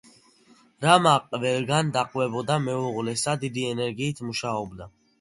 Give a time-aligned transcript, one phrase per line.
[0.85, 4.95] რამა ყველგან დაყვებოდა მეუღლეს და დიდი ენერგიით მუშაობდა.